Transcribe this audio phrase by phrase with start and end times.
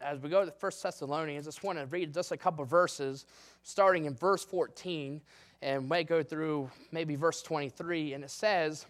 [0.00, 3.26] as we go to First Thessalonians, I just want to read just a couple verses,
[3.62, 5.20] starting in verse 14,
[5.62, 8.14] and may go through maybe verse 23.
[8.14, 8.86] And it says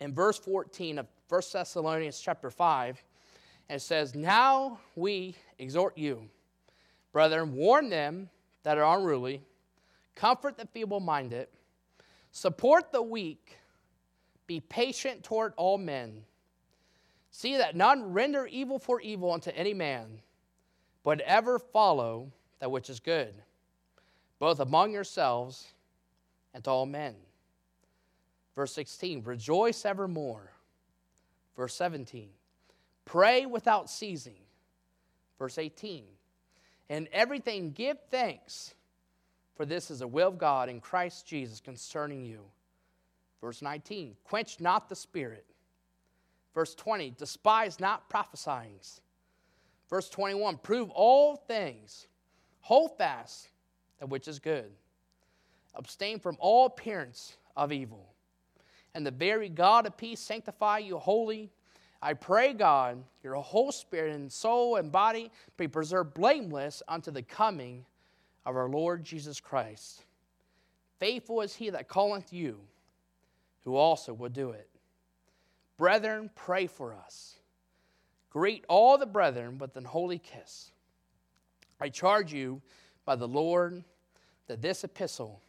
[0.00, 3.02] in verse 14 of First Thessalonians chapter 5,
[3.68, 6.28] and it says, Now we exhort you,
[7.12, 8.28] brethren, warn them
[8.64, 9.42] that are unruly,
[10.14, 11.48] comfort the feeble minded,
[12.32, 13.56] support the weak,
[14.46, 16.24] be patient toward all men.
[17.30, 20.20] See that none render evil for evil unto any man,
[21.04, 23.34] but ever follow that which is good,
[24.38, 25.66] both among yourselves
[26.54, 27.14] and to all men.
[28.54, 30.52] Verse 16, rejoice evermore.
[31.56, 32.30] Verse 17,
[33.04, 34.38] pray without ceasing.
[35.38, 36.04] Verse 18,
[36.88, 38.74] in everything give thanks,
[39.56, 42.40] for this is the will of God in Christ Jesus concerning you.
[43.40, 45.44] Verse 19, quench not the spirit.
[46.58, 48.80] Verse 20, despise not prophesying.
[49.88, 52.08] Verse 21, prove all things,
[52.62, 53.50] hold fast
[54.00, 54.72] that which is good,
[55.76, 58.12] abstain from all appearance of evil.
[58.92, 61.52] And the very God of peace sanctify you wholly.
[62.02, 67.22] I pray, God, your whole spirit and soul and body be preserved blameless unto the
[67.22, 67.84] coming
[68.44, 70.02] of our Lord Jesus Christ.
[70.98, 72.58] Faithful is he that calleth you,
[73.62, 74.68] who also will do it.
[75.78, 77.36] Brethren, pray for us.
[78.30, 80.72] Greet all the brethren with an holy kiss.
[81.80, 82.60] I charge you
[83.04, 83.84] by the Lord
[84.48, 85.40] that this epistle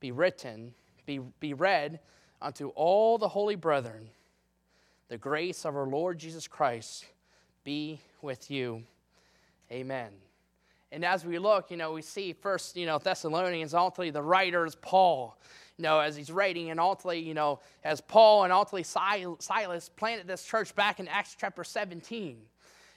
[0.00, 0.74] be written,
[1.06, 2.00] be, be read
[2.42, 4.10] unto all the holy brethren.
[5.08, 7.06] The grace of our Lord Jesus Christ
[7.62, 8.82] be with you.
[9.70, 10.10] Amen.
[10.94, 14.64] And as we look, you know, we see first, you know, Thessalonians, ultimately the writer
[14.64, 15.36] is Paul
[15.76, 20.26] you know, as he's writing, and ultimately, you know, as Paul and ultimately Silas planted
[20.26, 22.38] this church back in Acts chapter 17.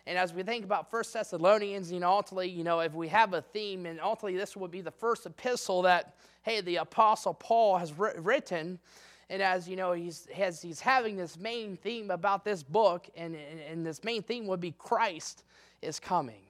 [0.05, 3.33] And as we think about First Thessalonians, you know, ultimately, you know, if we have
[3.33, 7.77] a theme, and ultimately this would be the first epistle that, hey, the Apostle Paul
[7.77, 8.79] has written.
[9.29, 13.35] And as you know, he's, has, he's having this main theme about this book, and,
[13.35, 15.43] and, and this main theme would be Christ
[15.81, 16.46] is coming.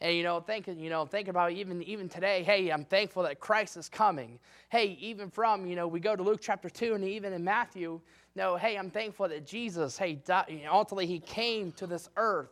[0.00, 3.38] And you know, thinking, you know, thinking about even even today, hey, I'm thankful that
[3.38, 4.38] Christ is coming.
[4.70, 8.00] Hey, even from, you know, we go to Luke chapter 2 and even in Matthew,
[8.34, 12.50] no, hey, I'm thankful that Jesus, hey, died, ultimately he came to this earth.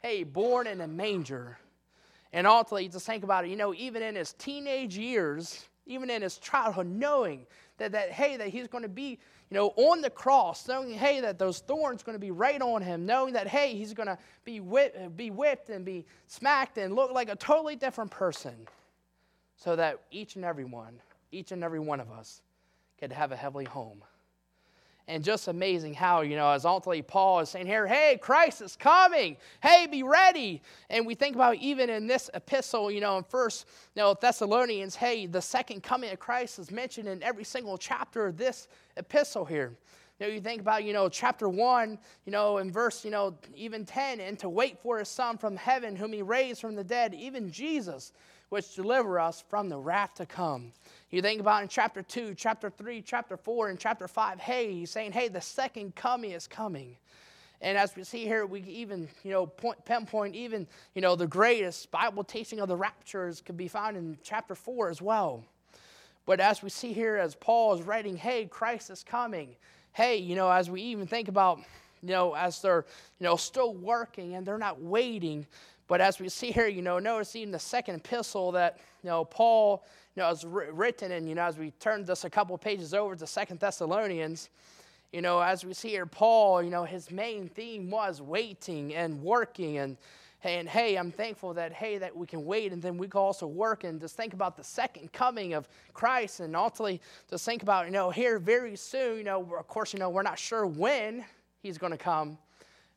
[0.00, 1.58] Hey, born in a manger.
[2.32, 6.22] And ultimately, just think about it, you know, even in his teenage years, even in
[6.22, 7.46] his childhood, knowing
[7.78, 9.18] that, that hey, that he's going to be,
[9.52, 12.80] you know, on the cross, knowing, hey, that those thorns going to be right on
[12.80, 16.94] him, knowing that, hey, he's going to be, whipped, be whipped and be smacked and
[16.94, 18.66] look like a totally different person,
[19.58, 20.98] so that each and every one,
[21.32, 22.40] each and every one of us
[22.98, 24.02] could have a heavenly home
[25.08, 28.76] and just amazing how, you know, as ultimately Paul is saying here, hey, Christ is
[28.76, 29.36] coming.
[29.62, 30.62] Hey, be ready.
[30.90, 34.94] And we think about even in this epistle, you know, in first you know, Thessalonians,
[34.94, 39.44] hey, the second coming of Christ is mentioned in every single chapter of this epistle
[39.44, 39.76] here.
[40.20, 43.36] You know, you think about, you know, chapter 1, you know, in verse, you know,
[43.56, 46.84] even 10, and to wait for his son from heaven, whom he raised from the
[46.84, 48.12] dead, even Jesus,
[48.52, 50.72] which deliver us from the wrath to come.
[51.08, 54.90] You think about in chapter 2, chapter 3, chapter 4, and chapter 5, hey, he's
[54.90, 56.98] saying, hey, the second coming is coming.
[57.62, 61.26] And as we see here, we even, you know, point, pinpoint even, you know, the
[61.26, 65.42] greatest Bible teaching of the raptures could be found in chapter 4 as well.
[66.26, 69.56] But as we see here, as Paul is writing, hey, Christ is coming.
[69.94, 71.58] Hey, you know, as we even think about,
[72.02, 72.84] you know, as they're,
[73.18, 75.46] you know, still working and they're not waiting.
[75.88, 79.24] But as we see here, you know, notice even the second epistle that, you know,
[79.24, 79.84] Paul,
[80.14, 83.16] you know, is written, and you know, as we turn just a couple pages over
[83.16, 84.50] to Second Thessalonians,
[85.12, 89.22] you know, as we see here, Paul, you know, his main theme was waiting and
[89.22, 89.96] working and
[90.44, 93.46] and hey, I'm thankful that hey that we can wait and then we can also
[93.46, 97.00] work and just think about the second coming of Christ and ultimately
[97.30, 99.18] just think about you know here very soon.
[99.18, 101.24] You know, of course, you know we're not sure when
[101.62, 102.38] He's going to come,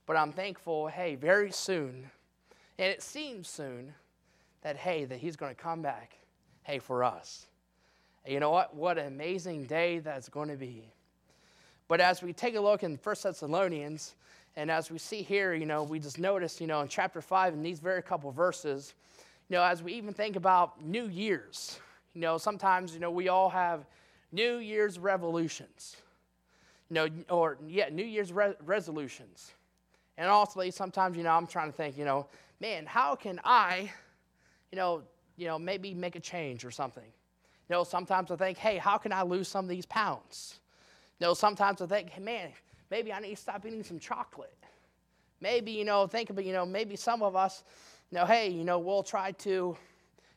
[0.08, 0.88] but I'm thankful.
[0.88, 2.10] Hey, very soon,
[2.78, 3.94] and it seems soon
[4.62, 6.18] that hey that He's going to come back
[6.66, 7.46] hey, for us.
[8.28, 8.76] You know what?
[8.76, 10.84] What an amazing day that's going to be.
[11.88, 14.16] But as we take a look in 1 Thessalonians,
[14.56, 17.54] and as we see here, you know, we just notice, you know, in chapter 5,
[17.54, 18.96] in these very couple verses,
[19.48, 21.80] you know, as we even think about New Year's,
[22.16, 23.86] you know, sometimes, you know, we all have
[24.32, 25.98] New Year's revolutions,
[26.90, 29.52] you know, or, yeah, New Year's re- resolutions.
[30.18, 32.28] And also, sometimes, you know, I'm trying to think, you know,
[32.60, 33.92] man, how can I,
[34.72, 35.04] you know,
[35.36, 37.04] you know, maybe make a change or something.
[37.04, 40.60] You know, sometimes I think, hey, how can I lose some of these pounds?
[41.20, 42.50] You know, sometimes I think, hey, man,
[42.90, 44.56] maybe I need to stop eating some chocolate.
[45.42, 47.64] maybe, you know, think about, you know, maybe some of us,
[48.12, 49.78] you know, hey, you know, we'll try to,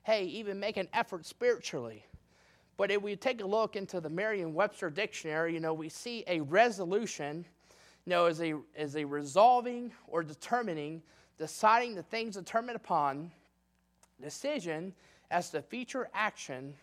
[0.02, 2.04] hey, even make an effort spiritually.
[2.76, 6.24] But if we take a look into the Merriam Webster dictionary, you know, we see
[6.26, 7.44] a resolution,
[8.08, 11.02] know, as a, as a resolving or determining,
[11.38, 13.30] deciding the things determined upon,
[14.20, 14.92] decision
[15.30, 16.74] as to future action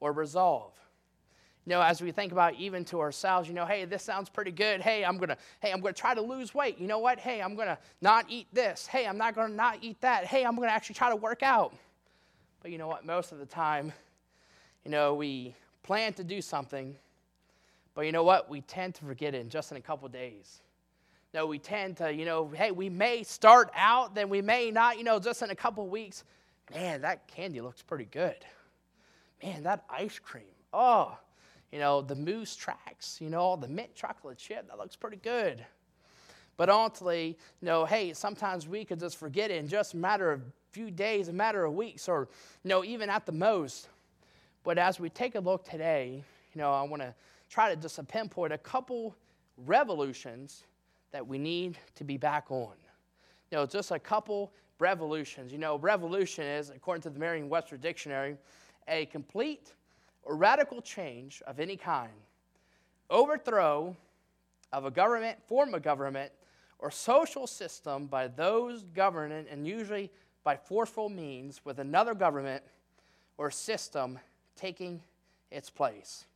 [0.00, 0.72] or resolve.
[1.64, 4.52] You know, as we think about even to ourselves, you know, hey, this sounds pretty
[4.52, 4.80] good.
[4.80, 6.78] Hey, I'm gonna, hey, I'm gonna try to lose weight.
[6.78, 7.18] You know what?
[7.18, 8.86] Hey, I'm gonna not eat this.
[8.86, 10.26] Hey, I'm not gonna not eat that.
[10.26, 11.74] Hey, I'm gonna actually try to work out.
[12.62, 13.04] But you know what?
[13.04, 13.92] Most of the time,
[14.84, 16.96] you know, we plan to do something,
[17.96, 18.48] but you know what?
[18.50, 20.60] We tend to forget it in just in a couple days.
[21.32, 24.98] No, we tend to, you know, hey, we may start out, then we may not,
[24.98, 26.22] you know, just in a couple weeks.
[26.74, 28.36] Man, that candy looks pretty good.
[29.42, 30.44] Man, that ice cream.
[30.74, 31.16] Oh,
[31.72, 35.64] you know, the Moose Tracks, you know, the mint chocolate chip, that looks pretty good.
[36.58, 40.32] But ultimately, you know, hey, sometimes we could just forget it in just a matter
[40.32, 42.28] of a few days, a matter of weeks, or,
[42.62, 43.88] you know, even at the most.
[44.64, 46.22] But as we take a look today,
[46.54, 47.14] you know, I want to
[47.48, 49.14] try to just pinpoint a couple
[49.64, 50.64] revolutions
[51.12, 52.74] that we need to be back on.
[53.50, 55.52] You know, just a couple revolutions.
[55.52, 58.36] You know, revolution is, according to the Merriam Webster Dictionary,
[58.88, 59.72] a complete
[60.22, 62.10] or radical change of any kind,
[63.08, 63.96] overthrow
[64.72, 66.32] of a government, form of government,
[66.78, 70.10] or social system by those governing, and usually
[70.44, 72.62] by forceful means, with another government
[73.38, 74.18] or system
[74.56, 75.00] taking
[75.50, 76.26] its place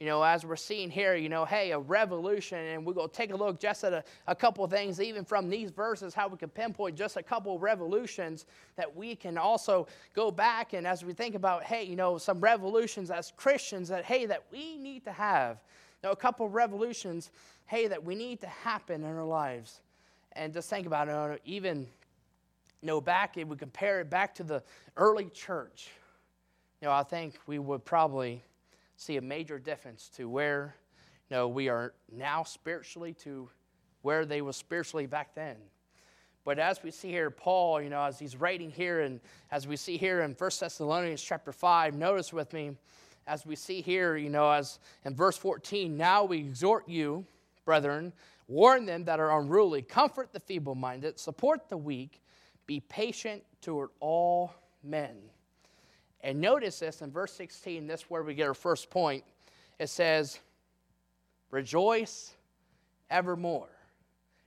[0.00, 3.14] you know, as we're seeing here, you know, hey, a revolution, and we're going to
[3.14, 6.26] take a look just at a, a couple of things, even from these verses, how
[6.26, 10.86] we can pinpoint just a couple of revolutions that we can also go back and
[10.86, 14.78] as we think about, hey, you know, some revolutions as Christians that, hey, that we
[14.78, 15.58] need to have.
[16.02, 17.30] You know, a couple of revolutions,
[17.66, 19.80] hey, that we need to happen in our lives.
[20.32, 24.44] And just think about it, even, you know, back, if we compare it back to
[24.44, 24.62] the
[24.96, 25.90] early church,
[26.80, 28.42] you know, I think we would probably
[29.00, 30.76] see a major difference to where
[31.30, 33.48] you know, we are now spiritually to
[34.02, 35.56] where they were spiritually back then.
[36.44, 39.20] But as we see here, Paul, you know, as he's writing here, and
[39.50, 42.72] as we see here in 1 Thessalonians chapter 5, notice with me,
[43.26, 47.24] as we see here, you know, as in verse 14, now we exhort you,
[47.64, 48.12] brethren,
[48.48, 52.20] warn them that are unruly, comfort the feeble minded, support the weak,
[52.66, 54.52] be patient toward all
[54.84, 55.16] men.
[56.22, 59.24] And notice this in verse 16, this is where we get our first point.
[59.78, 60.38] It says,
[61.50, 62.32] Rejoice
[63.10, 63.68] evermore.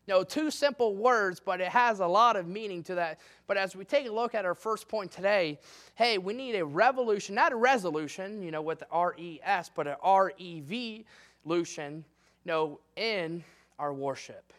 [0.07, 3.19] No, two simple words, but it has a lot of meaning to that.
[3.47, 5.59] But as we take a look at our first point today,
[5.95, 9.71] hey, we need a revolution, not a resolution, you know, with the R E S,
[9.73, 11.05] but an R E V
[11.47, 12.03] lution, you
[12.45, 13.43] know, in
[13.79, 14.53] our worship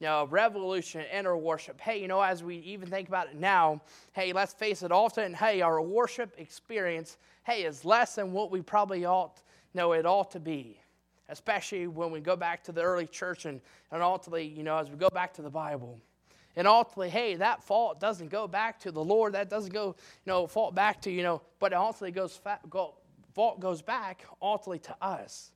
[0.00, 1.80] you know, revolution in our worship.
[1.80, 3.80] Hey, you know, as we even think about it now,
[4.12, 8.60] hey, let's face it, often, hey, our worship experience, hey, is less than what we
[8.60, 9.40] probably ought,
[9.72, 10.78] know it ought to be.
[11.28, 13.60] Especially when we go back to the early church and,
[13.90, 15.98] and ultimately, you know, as we go back to the Bible.
[16.56, 19.34] And ultimately, hey, that fault doesn't go back to the Lord.
[19.34, 22.40] That doesn't go, you know, fault back to, you know, but it ultimately goes,
[22.70, 22.94] go,
[23.34, 25.52] fault goes back ultimately to us.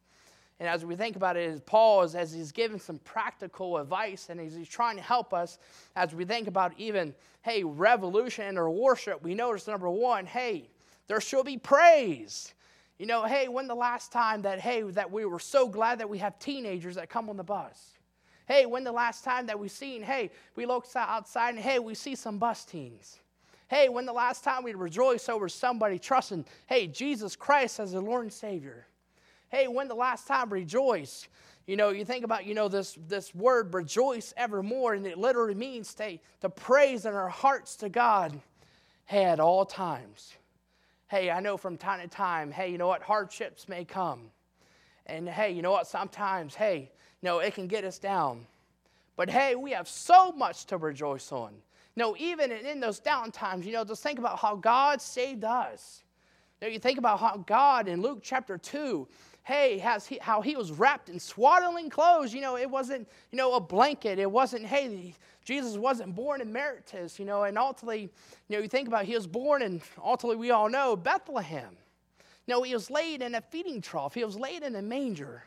[0.60, 4.28] And as we think about it, as Paul is as he's giving some practical advice
[4.28, 5.58] and as he's trying to help us
[5.96, 10.68] as we think about even, hey, revolution or worship, we notice number one, hey,
[11.06, 12.52] there should be praise.
[12.98, 16.08] You know, hey, when the last time that, hey, that we were so glad that
[16.10, 17.94] we have teenagers that come on the bus?
[18.46, 21.94] Hey, when the last time that we've seen, hey, we look outside and hey, we
[21.94, 23.20] see some bus teens.
[23.68, 28.00] Hey, when the last time we rejoice over somebody trusting, hey, Jesus Christ as the
[28.00, 28.86] Lord and Savior?
[29.50, 31.28] Hey, when the last time rejoice?
[31.66, 35.54] You know, you think about, you know, this, this word rejoice evermore, and it literally
[35.54, 38.40] means to, to praise in our hearts to God,
[39.06, 40.34] hey, at all times.
[41.08, 44.30] Hey, I know from time to time, hey, you know what, hardships may come.
[45.06, 46.90] And hey, you know what, sometimes, hey,
[47.20, 48.46] you know, it can get us down.
[49.16, 51.52] But hey, we have so much to rejoice on.
[51.96, 55.44] Know, even in, in those down times, you know, just think about how God saved
[55.44, 56.04] us.
[56.60, 59.06] You, know, you think about how God in Luke chapter 2,
[59.42, 62.32] hey, has he, how he was wrapped in swaddling clothes.
[62.32, 64.18] You know, it wasn't, you know, a blanket.
[64.18, 68.02] It wasn't, hey, Jesus wasn't born in Emeritus, you know, and ultimately,
[68.48, 71.76] you know, you think about it, he was born in, ultimately, we all know, Bethlehem.
[72.46, 74.14] You know, he was laid in a feeding trough.
[74.14, 75.44] He was laid in a manger.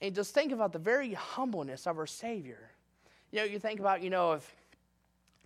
[0.00, 2.70] And just think about the very humbleness of our Savior.
[3.32, 4.56] You know, you think about, you know, if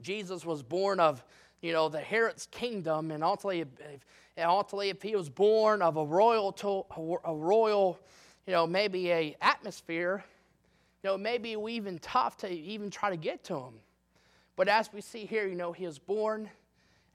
[0.01, 1.25] Jesus was born of,
[1.65, 3.69] you know, the Herod's kingdom, and ultimately, if,
[4.37, 6.85] and ultimately, if he was born of a royal, to,
[7.25, 7.99] a royal,
[8.47, 10.23] you know, maybe a atmosphere,
[11.03, 13.73] you know, maybe we even tough to even try to get to him.
[14.57, 16.51] But as we see here, you know, he was born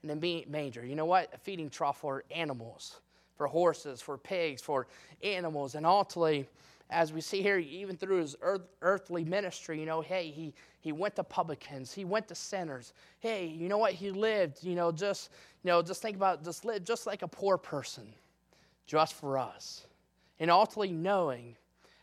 [0.02, 0.84] in a manger.
[0.84, 1.32] You know what?
[1.32, 2.98] A feeding trough for animals,
[3.36, 4.88] for horses, for pigs, for
[5.22, 5.76] animals.
[5.76, 6.48] And ultimately,
[6.90, 10.92] as we see here, even through his earth, earthly ministry, you know, hey, he, he
[10.92, 12.92] went to publicans, he went to sinners.
[13.20, 13.92] Hey, you know what?
[13.92, 15.30] He lived, you know, just,
[15.62, 18.12] you know, just think about just live just like a poor person,
[18.86, 19.86] just for us.
[20.38, 21.56] And ultimately knowing,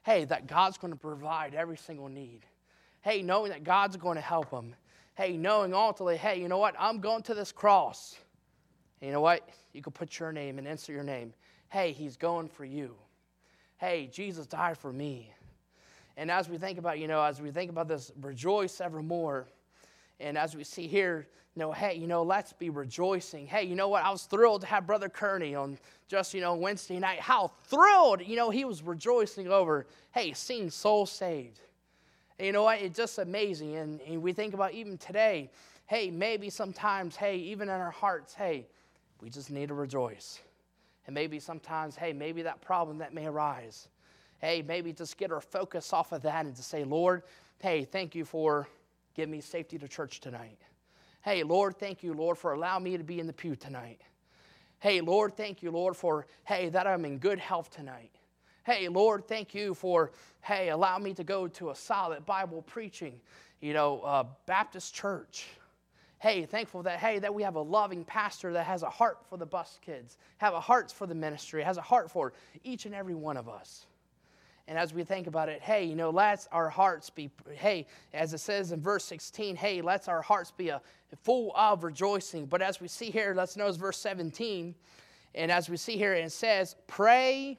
[0.04, 2.42] hey, that God's going to provide every single need.
[3.02, 4.76] Hey, knowing that God's going to help him.
[5.16, 6.76] Hey, knowing ultimately, hey, you know what?
[6.78, 8.18] I'm going to this cross.
[9.02, 9.50] And you know what?
[9.74, 11.34] You can put your name and insert your name.
[11.70, 12.96] Hey, he's going for you
[13.78, 15.32] hey, Jesus died for me.
[16.18, 19.48] And as we think about, you know, as we think about this, rejoice evermore.
[20.20, 23.46] And as we see here, you know, hey, you know, let's be rejoicing.
[23.46, 24.04] Hey, you know what?
[24.04, 27.20] I was thrilled to have Brother Kearney on just, you know, Wednesday night.
[27.20, 31.60] How thrilled, you know, he was rejoicing over, hey, seeing souls saved.
[32.40, 32.82] And you know what?
[32.82, 33.76] It's just amazing.
[33.76, 35.52] And, and we think about even today,
[35.86, 38.68] hey, maybe sometimes, hey, even in our hearts, hey,
[39.22, 40.40] we just need to rejoice.
[41.08, 43.88] And maybe sometimes, hey, maybe that problem that may arise.
[44.40, 47.24] Hey, maybe just get our focus off of that and to say, Lord,
[47.60, 48.68] hey, thank you for
[49.16, 50.60] giving me safety to church tonight.
[51.24, 54.02] Hey, Lord, thank you, Lord, for allowing me to be in the pew tonight.
[54.80, 58.12] Hey, Lord, thank you, Lord, for, hey, that I'm in good health tonight.
[58.64, 60.12] Hey, Lord, thank you for,
[60.42, 63.20] hey, allow me to go to a solid Bible preaching,
[63.62, 65.48] you know, uh, Baptist church
[66.20, 69.38] hey, thankful that, hey, that we have a loving pastor that has a heart for
[69.38, 72.34] the bus kids, have a heart for the ministry, has a heart for
[72.64, 73.86] each and every one of us.
[74.68, 78.34] And as we think about it, hey, you know, let's our hearts be, hey, as
[78.34, 80.82] it says in verse 16, hey, let's our hearts be a,
[81.24, 82.46] full of rejoicing.
[82.46, 84.76] But as we see here, let's notice verse 17.
[85.36, 87.58] And as we see here, it says, pray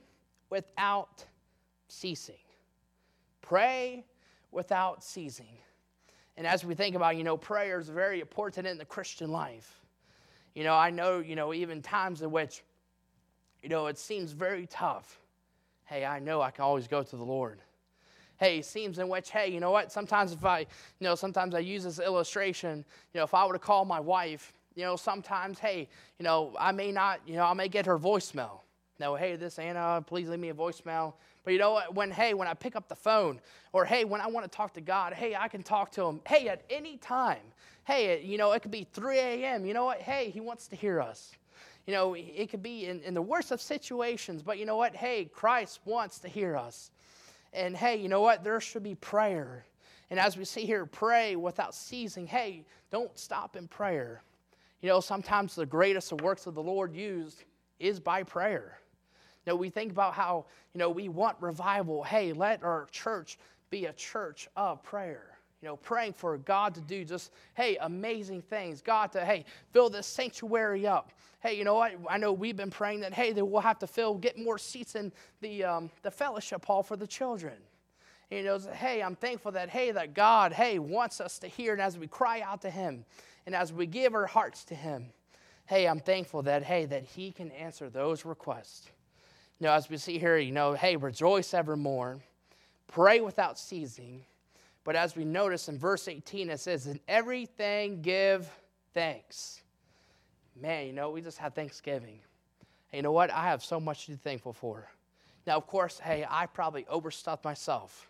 [0.50, 1.24] without
[1.88, 2.34] ceasing.
[3.40, 4.04] Pray
[4.50, 5.58] without ceasing.
[6.38, 9.80] And as we think about, you know, prayer is very important in the Christian life.
[10.54, 12.62] You know, I know, you know, even times in which,
[13.60, 15.18] you know, it seems very tough.
[15.84, 17.58] Hey, I know I can always go to the Lord.
[18.38, 19.90] Hey, seems in which, hey, you know what?
[19.90, 20.66] Sometimes if I, you
[21.00, 24.52] know, sometimes I use this illustration, you know, if I were to call my wife,
[24.76, 25.88] you know, sometimes, hey,
[26.20, 28.60] you know, I may not, you know, I may get her voicemail.
[29.00, 31.14] No, hey, this Anna, uh, please leave me a voicemail.
[31.44, 31.94] But you know what?
[31.94, 33.40] When, hey, when I pick up the phone,
[33.72, 36.20] or hey, when I want to talk to God, hey, I can talk to Him.
[36.26, 37.42] Hey, at any time.
[37.84, 39.64] Hey, you know, it could be 3 a.m.
[39.64, 40.00] You know what?
[40.00, 41.32] Hey, He wants to hear us.
[41.86, 44.94] You know, it could be in, in the worst of situations, but you know what?
[44.94, 46.90] Hey, Christ wants to hear us.
[47.54, 48.44] And hey, you know what?
[48.44, 49.64] There should be prayer.
[50.10, 52.26] And as we see here, pray without ceasing.
[52.26, 54.22] Hey, don't stop in prayer.
[54.82, 57.44] You know, sometimes the greatest of works of the Lord used
[57.78, 58.78] is by prayer
[59.48, 62.02] know, we think about how, you know, we want revival.
[62.04, 63.38] Hey, let our church
[63.70, 65.38] be a church of prayer.
[65.60, 68.80] You know, praying for God to do just, hey, amazing things.
[68.80, 71.12] God to, hey, fill this sanctuary up.
[71.40, 71.92] Hey, you know what?
[72.08, 74.94] I know we've been praying that, hey, that we'll have to fill, get more seats
[74.94, 77.54] in the, um, the fellowship hall for the children.
[78.30, 81.72] And, you know, hey, I'm thankful that, hey, that God, hey, wants us to hear.
[81.72, 83.04] And as we cry out to Him
[83.46, 85.06] and as we give our hearts to Him,
[85.66, 88.88] hey, I'm thankful that, hey, that He can answer those requests.
[89.58, 92.18] You know, as we see here, you know, hey, rejoice evermore,
[92.86, 94.24] pray without ceasing.
[94.84, 98.50] But as we notice in verse 18, it says, In everything give
[98.94, 99.62] thanks.
[100.60, 102.20] Man, you know, we just had Thanksgiving.
[102.92, 103.30] You know what?
[103.30, 104.88] I have so much to be thankful for.
[105.46, 108.08] Now, of course, hey, I probably overstuffed myself.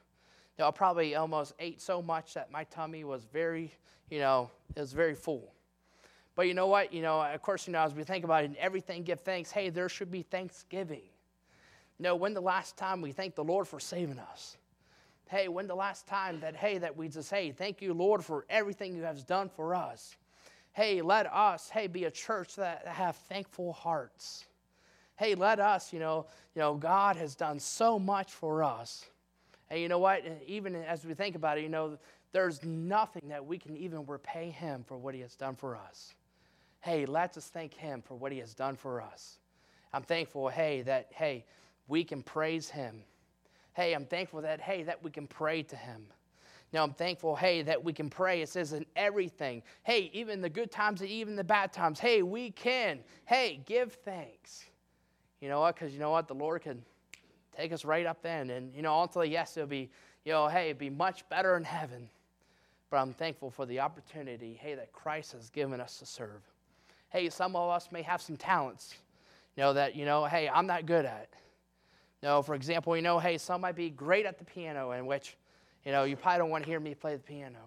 [0.56, 3.72] You know, I probably almost ate so much that my tummy was very,
[4.10, 5.52] you know, it was very full.
[6.34, 6.92] But you know what?
[6.92, 9.50] You know, of course, you know, as we think about it, in everything give thanks,
[9.50, 11.02] hey, there should be thanksgiving.
[11.98, 14.56] No, when the last time we thank the Lord for saving us?
[15.28, 18.46] Hey, when the last time that, hey, that we just, hey, thank you, Lord, for
[18.48, 20.16] everything you have done for us.
[20.72, 24.46] Hey, let us, hey, be a church that have thankful hearts.
[25.16, 29.04] Hey, let us, you know, you know, God has done so much for us.
[29.68, 30.22] And you know what?
[30.46, 31.98] Even as we think about it, you know,
[32.32, 36.14] there's nothing that we can even repay him for what he has done for us.
[36.80, 39.38] Hey, let's just thank him for what he has done for us.
[39.92, 41.44] I'm thankful, hey, that, hey,
[41.88, 43.02] we can praise him.
[43.72, 46.06] Hey, I'm thankful that, hey, that we can pray to him.
[46.72, 48.42] Now, I'm thankful, hey, that we can pray.
[48.42, 49.62] It says in everything.
[49.84, 51.98] Hey, even the good times and even the bad times.
[51.98, 53.00] Hey, we can.
[53.24, 54.64] Hey, give thanks.
[55.40, 55.76] You know what?
[55.76, 56.28] Because you know what?
[56.28, 56.82] The Lord can
[57.56, 58.50] take us right up then.
[58.50, 59.88] And, you know, ultimately, yes, it'll be,
[60.24, 62.10] you know, hey, it'll be much better in heaven.
[62.90, 66.42] But I'm thankful for the opportunity, hey, that Christ has given us to serve.
[67.10, 68.94] Hey, some of us may have some talents,
[69.56, 71.28] you know, that, you know, hey, I'm not good at.
[72.22, 75.36] No, for example, you know, hey, some might be great at the piano, in which,
[75.84, 77.58] You know, you probably don't want to hear me play the piano.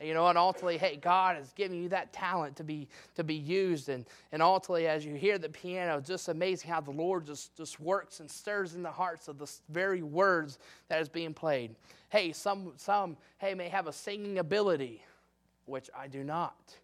[0.00, 2.86] You know, and ultimately, hey, God has given you that talent to be
[3.16, 3.88] to be used.
[3.88, 7.80] And, and ultimately, as you hear the piano, just amazing how the Lord just, just
[7.80, 11.74] works and stirs in the hearts of the very words that is being played.
[12.10, 15.02] Hey, some some hey may have a singing ability,
[15.66, 16.76] which I do not.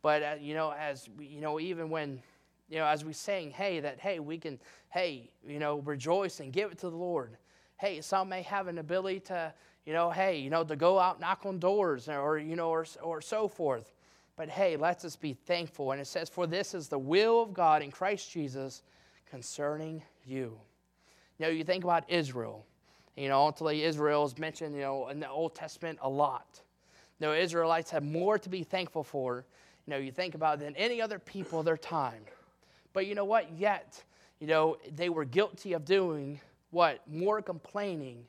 [0.00, 2.22] But uh, you know, as you know, even when
[2.68, 4.58] you know, as we sing, hey, that hey, we can,
[4.90, 7.36] hey, you know, rejoice and give it to the Lord.
[7.76, 9.52] Hey, some may have an ability to
[9.84, 12.86] you know, hey, you know, to go out knock on doors or, you know, or,
[13.02, 13.92] or so forth.
[14.36, 15.92] But hey, let's us be thankful.
[15.92, 18.82] And it says, For this is the will of God in Christ Jesus
[19.28, 20.58] concerning you.
[21.38, 22.64] You know, you think about Israel.
[23.16, 26.60] You know, ultimately, Israel is mentioned, you know, in the Old Testament a lot.
[27.20, 29.44] Know, Israelites have more to be thankful for,
[29.86, 32.22] you know, you think about than any other people of their time.
[32.94, 33.52] But you know what?
[33.58, 34.02] Yet,
[34.40, 37.02] you know, they were guilty of doing what?
[37.06, 38.24] More complaining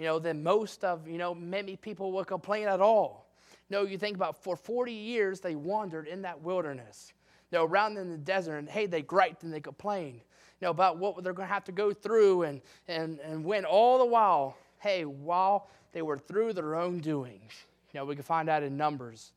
[0.00, 3.26] you know, than most of, you know, many people will complain at all.
[3.68, 7.12] No, you think about for 40 years they wandered in that wilderness.
[7.52, 10.22] You know, around in the desert, and hey, they griped and they complained,
[10.58, 13.66] you know, about what they're going to have to go through and, and, and when
[13.66, 17.52] all the while, hey, while they were through their own doings.
[17.92, 19.32] You know, we can find out in Numbers,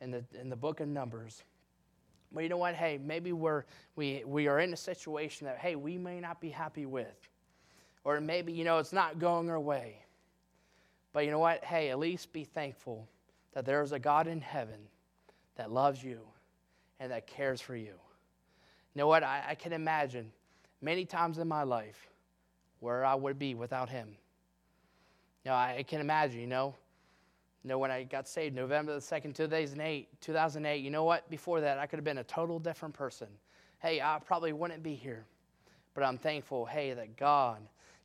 [0.00, 1.44] in the, in the book of Numbers.
[2.32, 2.74] But you know what?
[2.74, 3.64] Hey, maybe we're,
[3.96, 7.28] we, we are in a situation that, hey, we may not be happy with.
[8.04, 10.04] Or maybe, you know, it's not going our way.
[11.12, 11.64] But you know what?
[11.64, 13.08] Hey, at least be thankful
[13.54, 14.78] that there is a God in heaven
[15.56, 16.20] that loves you
[17.00, 17.94] and that cares for you.
[18.94, 19.22] You know what?
[19.22, 20.30] I, I can imagine
[20.80, 22.08] many times in my life
[22.80, 24.08] where I would be without Him.
[25.44, 26.74] You know, I, I can imagine, you know,
[27.62, 31.28] you know, when I got saved, November the 2nd, 2008, 2008, you know what?
[31.28, 33.28] Before that, I could have been a total different person.
[33.80, 35.24] Hey, I probably wouldn't be here.
[35.94, 37.58] But I'm thankful, hey, that God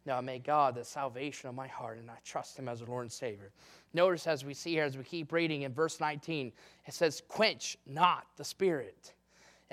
[0.05, 3.03] now may God the salvation of my heart, and I trust him as a Lord
[3.03, 3.51] and Savior.
[3.93, 6.51] Notice as we see here, as we keep reading in verse 19,
[6.85, 9.13] it says, quench not the spirit.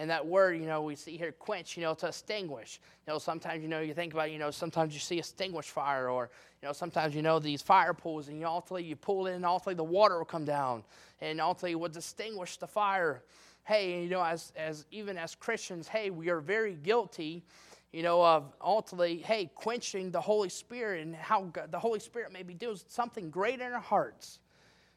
[0.01, 2.81] And that word, you know, we see here, quench, you know, to extinguish.
[3.07, 6.09] You know, sometimes, you know, you think about, you know, sometimes you see extinguished fire,
[6.09, 6.31] or,
[6.63, 9.45] you know, sometimes, you know, these fire pools, and you ultimately you pull it, and
[9.45, 10.85] ultimately the water will come down,
[11.21, 13.23] and ultimately would extinguish the fire.
[13.65, 17.45] Hey, you know, as, as even as Christians, hey, we are very guilty
[17.93, 22.33] you know, of ultimately, hey, quenching the Holy Spirit and how God, the Holy Spirit
[22.33, 24.39] maybe does something great in our hearts.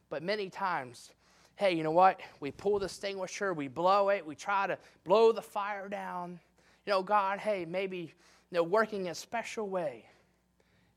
[0.09, 1.09] But many times,
[1.55, 2.19] hey, you know what?
[2.39, 6.39] We pull the extinguisher, we blow it, we try to blow the fire down.
[6.85, 10.05] You know, God, hey, maybe, you know, working in a special way.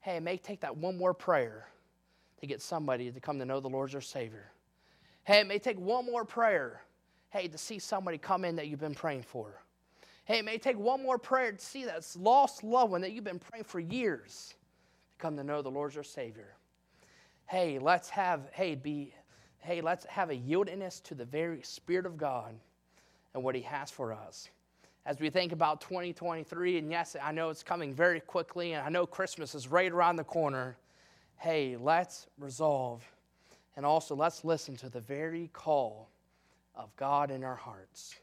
[0.00, 1.68] Hey, may take that one more prayer
[2.40, 4.50] to get somebody to come to know the Lord as their Savior.
[5.24, 6.82] Hey, it may take one more prayer,
[7.30, 9.62] hey, to see somebody come in that you've been praying for.
[10.24, 13.24] Hey, it may take one more prayer to see that lost loved one that you've
[13.24, 14.54] been praying for years
[15.12, 16.54] to come to know the Lord Lord's their Savior.
[17.46, 19.14] Hey, let's have, hey, be,
[19.60, 22.54] hey, let's have a yieldedness to the very Spirit of God
[23.34, 24.48] and what He has for us.
[25.04, 28.88] As we think about 2023, and yes, I know it's coming very quickly, and I
[28.88, 30.76] know Christmas is right around the corner.
[31.36, 33.04] Hey, let's resolve
[33.76, 36.08] and also let's listen to the very call
[36.74, 38.16] of God in our hearts.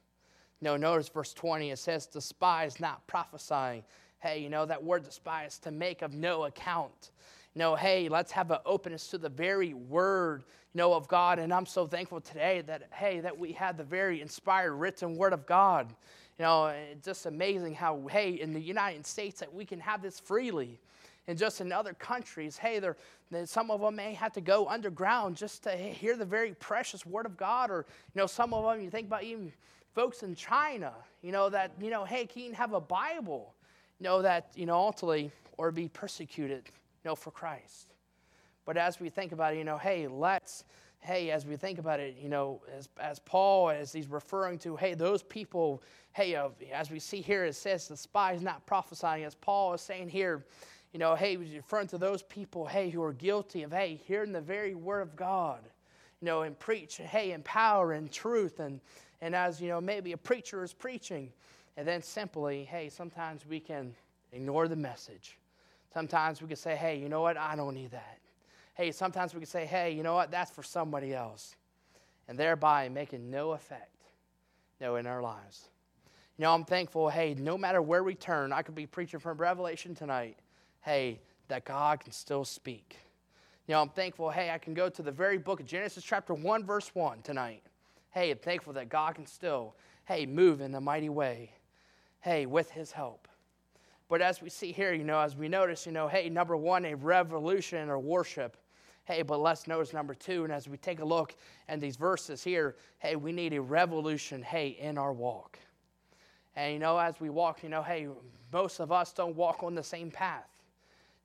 [0.61, 3.83] No, notice verse 20, it says, despise not prophesying.
[4.19, 7.11] Hey, you know, that word despise, to make of no account.
[7.55, 11.37] Know, hey, let's have an openness to the very word, you know, of God.
[11.37, 15.33] And I'm so thankful today that, hey, that we had the very inspired written word
[15.33, 15.93] of God.
[16.39, 20.01] You know, it's just amazing how, hey, in the United States that we can have
[20.01, 20.79] this freely.
[21.27, 22.97] And just in other countries, hey, there,
[23.45, 27.27] some of them may have to go underground just to hear the very precious word
[27.27, 27.69] of God.
[27.69, 27.85] Or,
[28.15, 29.53] you know, some of them, you think about even
[29.93, 33.53] folks in China, you know, that, you know, hey, can you have a Bible?
[33.99, 36.63] You know, that, you know, ultimately, or be persecuted,
[37.09, 37.93] know, for Christ.
[38.65, 40.63] But as we think about it, you know, hey, let's,
[40.99, 44.75] hey, as we think about it, you know, as, as Paul, as he's referring to,
[44.75, 49.23] hey, those people, hey, uh, as we see here, it says the spies not prophesying,
[49.25, 50.45] as Paul is saying here,
[50.93, 54.31] you know, hey, he's referring to those people, hey, who are guilty of, hey, hearing
[54.31, 55.59] the very word of God,
[56.21, 58.79] you know, and preach, hey, in power and truth and,
[59.21, 61.31] and as you know, maybe a preacher is preaching,
[61.77, 63.95] and then simply, hey, sometimes we can
[64.33, 65.37] ignore the message.
[65.93, 67.37] Sometimes we can say, hey, you know what?
[67.37, 68.19] I don't need that.
[68.73, 70.31] Hey, sometimes we can say, hey, you know what?
[70.31, 71.55] That's for somebody else.
[72.27, 73.93] And thereby making no effect
[74.81, 75.69] know, in our lives.
[76.37, 79.37] You know, I'm thankful, hey, no matter where we turn, I could be preaching from
[79.37, 80.37] Revelation tonight,
[80.81, 82.97] hey, that God can still speak.
[83.67, 86.33] You know, I'm thankful, hey, I can go to the very book of Genesis, chapter
[86.33, 87.63] 1, verse 1 tonight
[88.13, 89.73] hey, I'm thankful that God can still,
[90.05, 91.51] hey, move in a mighty way,
[92.21, 93.27] hey, with his help.
[94.09, 96.85] But as we see here, you know, as we notice, you know, hey, number one,
[96.85, 98.57] a revolution or worship.
[99.05, 100.43] Hey, but let's notice number two.
[100.43, 101.35] And as we take a look
[101.67, 105.59] at these verses here, hey, we need a revolution, hey, in our walk.
[106.55, 108.07] And you know, as we walk, you know, hey,
[108.51, 110.47] most of us don't walk on the same path.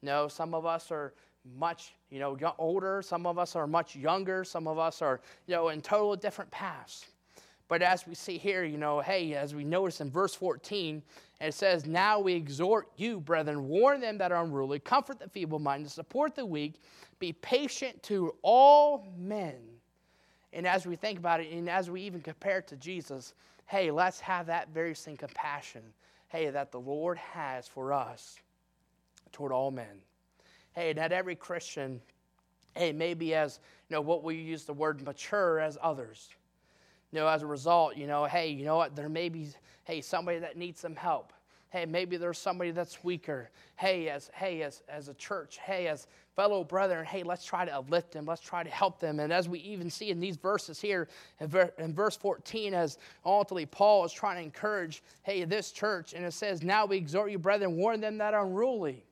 [0.02, 1.12] You No, some of us are
[1.56, 3.02] much, you know, older.
[3.02, 4.44] Some of us are much younger.
[4.44, 7.06] Some of us are, you know, in total different paths.
[7.68, 11.02] But as we see here, you know, hey, as we notice in verse 14,
[11.40, 15.58] it says, Now we exhort you, brethren, warn them that are unruly, comfort the feeble
[15.58, 16.80] minded, support the weak,
[17.18, 19.56] be patient to all men.
[20.54, 23.34] And as we think about it, and as we even compare it to Jesus,
[23.66, 25.82] hey, let's have that very same compassion,
[26.28, 28.36] hey, that the Lord has for us
[29.30, 30.00] toward all men.
[30.72, 32.00] Hey, not every Christian,
[32.74, 36.30] hey, maybe as, you know, what we use the word mature as others.
[37.12, 39.48] You know, as a result, you know, hey, you know what, there may be,
[39.84, 41.32] hey, somebody that needs some help.
[41.70, 43.50] Hey, maybe there's somebody that's weaker.
[43.76, 47.74] Hey, as hey, as, as a church, hey, as fellow brethren, hey, let's try to
[47.74, 48.24] uplift them.
[48.24, 49.20] Let's try to help them.
[49.20, 51.08] And as we even see in these verses here,
[51.40, 56.32] in, verse 14, as ultimately Paul is trying to encourage, hey, this church, and it
[56.32, 59.04] says, Now we exhort you, brethren, warn them that unruly.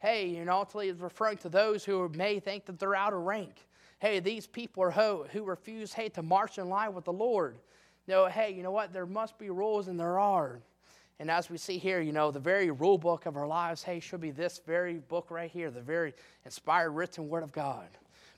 [0.00, 3.54] Hey, and ultimately is referring to those who may think that they're out of rank.
[4.02, 7.56] Hey, these people are who, who refuse, hey, to march in line with the Lord.
[8.08, 8.92] Know, hey, you know what?
[8.92, 10.58] There must be rules, and there are.
[11.20, 14.00] And as we see here, you know, the very rule book of our lives, hey,
[14.00, 17.86] should be this very book right here, the very inspired, written Word of God.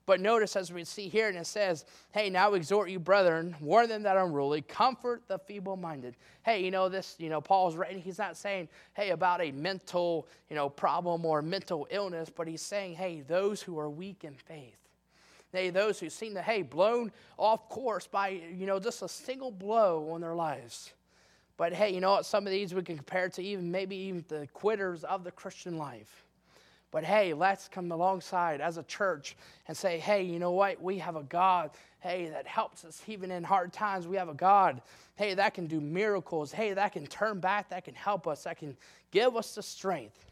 [0.05, 3.89] But notice as we see here, and it says, Hey, now exhort you, brethren, warn
[3.89, 6.15] them that are unruly, comfort the feeble minded.
[6.43, 10.29] Hey, you know, this, you know, Paul's writing, he's not saying, hey, about a mental,
[10.51, 14.35] you know, problem or mental illness, but he's saying, hey, those who are weak in
[14.35, 14.84] faith.
[15.55, 19.51] Hey, those who seem to, hey, blown off course by, you know, just a single
[19.51, 20.93] blow on their lives.
[21.57, 22.27] But hey, you know what?
[22.27, 25.79] Some of these we can compare to even maybe even the quitters of the Christian
[25.79, 26.25] life.
[26.91, 29.37] But hey, let's come alongside as a church
[29.67, 30.81] and say, hey, you know what?
[30.81, 34.07] We have a God, hey, that helps us even in hard times.
[34.07, 34.81] We have a God,
[35.17, 36.53] hey, that can do miracles.
[36.53, 38.77] Hey, that can turn back, that can help us, that can
[39.11, 40.25] give us the strength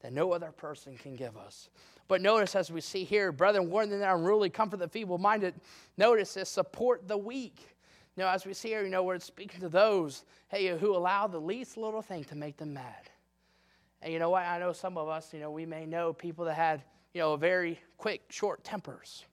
[0.00, 1.68] that no other person can give us.
[2.08, 5.54] But notice as we see here, brethren, warn that unruly, comfort the feeble minded.
[5.98, 7.76] Notice this support the weak.
[8.16, 11.38] Know, as we see here, you know, we're speaking to those, hey, who allow the
[11.38, 13.10] least little thing to make them mad.
[14.02, 14.44] And you know what?
[14.44, 16.82] I know some of us, you know, we may know people that had,
[17.14, 19.24] you know, very quick, short tempers.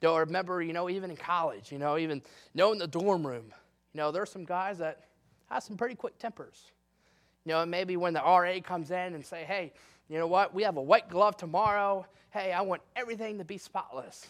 [0.00, 2.22] Know, remember, you know, even in college, you know, even
[2.54, 3.46] knowing the dorm room,
[3.92, 5.06] you know, there's some guys that
[5.50, 6.70] have some pretty quick tempers.
[7.44, 9.72] You know, maybe when the RA comes in and say, hey,
[10.10, 10.52] you know what?
[10.52, 12.04] We have a white glove tomorrow.
[12.32, 14.28] Hey, I want everything to be spotless.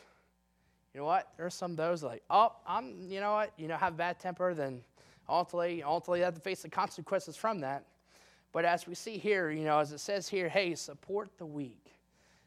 [0.93, 1.29] You know what?
[1.39, 3.53] There's some of those like, oh, I'm, you know what?
[3.57, 4.83] You know, have bad temper, then
[5.27, 7.87] ultimately, ultimately, you have to face the consequences from that.
[8.53, 11.95] But as we see here, you know, as it says here, hey, support the weak.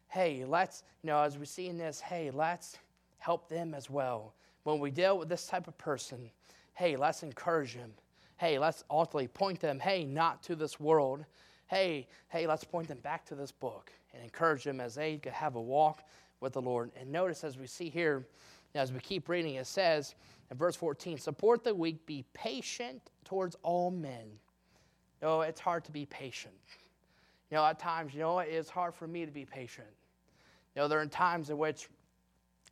[0.10, 2.78] Hey, let's, you know, as we see in this, hey, let's
[3.17, 4.36] help them as well.
[4.62, 6.30] When we deal with this type of person,
[6.76, 7.93] hey, let's encourage them.
[8.38, 11.26] Hey, let's ultimately point them, hey, not to this world.
[11.73, 15.33] Hey, hey, let's point them back to this book and encourage them as they could
[15.33, 16.03] have a walk
[16.39, 16.91] with the Lord.
[16.95, 18.27] And notice as we see here,
[18.75, 20.13] as we keep reading, it says
[20.51, 24.38] in verse 14, support the weak, be patient towards all men.
[25.19, 26.53] Know, it's hard to be patient.
[27.49, 29.88] You know, at times, you know, it's hard for me to be patient.
[30.75, 31.89] You know, there are times in which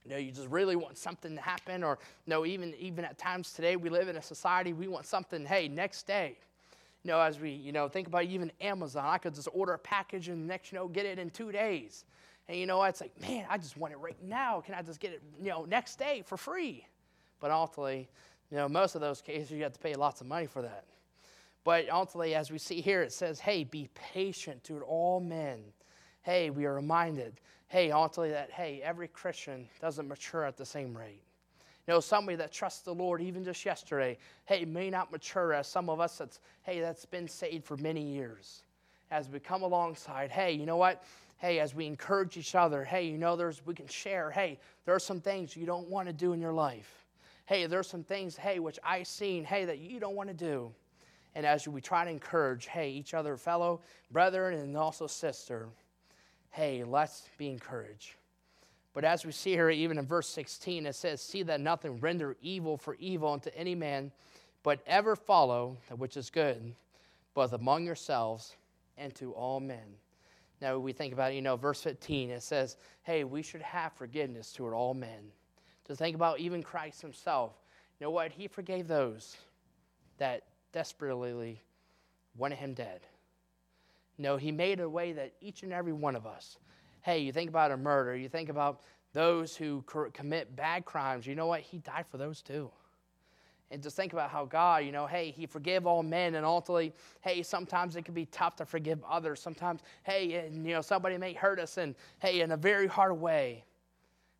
[0.06, 3.18] you know, you just really want something to happen, or you know, even even at
[3.18, 6.38] times today we live in a society we want something, hey, next day.
[7.04, 9.80] You know, as we, you know, think about even Amazon, I could just order a
[9.80, 12.06] package and next, you know, get it in two days.
[12.48, 14.62] And you know, it's like, man, I just want it right now.
[14.62, 16.86] Can I just get it, you know, next day for free?
[17.40, 18.08] But ultimately,
[18.52, 20.86] you know, most of those cases you have to pay lots of money for that.
[21.64, 25.62] But ultimately, as we see here, it says, hey, be patient to all men.
[26.24, 30.98] Hey, we are reminded, hey, ultimately, that, hey, every Christian doesn't mature at the same
[30.98, 31.24] rate.
[31.92, 35.90] Know, somebody that trusts the Lord even just yesterday, hey, may not mature as some
[35.90, 38.64] of us that's, hey, that's been saved for many years.
[39.12, 41.04] As we come alongside, hey, you know what?
[41.42, 44.94] hey, as we encourage each other, hey, you know, there's we can share, hey, there
[44.94, 47.08] are some things you don't want to do in your life.
[47.46, 50.72] Hey, there's some things, hey, which I've seen, hey, that you don't want to do.
[51.34, 55.68] And as we try to encourage, hey, each other, fellow brethren and also sister,
[56.52, 58.14] hey, let's be encouraged.
[58.94, 62.36] But as we see here, even in verse 16, it says, See that nothing render
[62.42, 64.12] evil for evil unto any man,
[64.64, 66.76] but ever follow that which is good,
[67.34, 68.56] both among yourselves
[68.98, 69.96] and to all men.
[70.62, 74.54] Now we think about, you know, verse 15, it says, hey, we should have forgiveness
[74.54, 75.32] toward all men.
[75.86, 77.54] To think about even Christ himself.
[78.00, 78.32] You know what?
[78.32, 79.38] He forgave those
[80.18, 81.64] that desperately
[82.38, 83.02] wanted him dead.
[84.18, 86.58] no, he made a way that each and every one of us,
[87.02, 88.82] hey, you think about a murder, you think about
[89.14, 89.84] those who
[90.14, 91.62] commit bad crimes, you know what?
[91.62, 92.70] He died for those too.
[93.70, 96.94] And just think about how God, you know, hey, He forgave all men, and ultimately,
[97.22, 99.40] hey, sometimes it can be tough to forgive others.
[99.40, 103.18] Sometimes, hey, and, you know, somebody may hurt us, and hey, in a very hard
[103.20, 103.64] way.